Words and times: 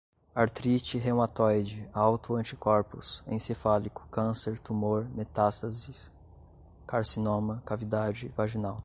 artrite 0.33 0.97
reumatoide, 0.97 1.87
auto-anticorpos, 1.93 3.23
encefálico, 3.27 4.07
câncer, 4.09 4.57
tumor, 4.57 5.03
metástases, 5.05 6.09
carcinoma, 6.87 7.61
cavidade, 7.67 8.27
vaginal 8.29 8.79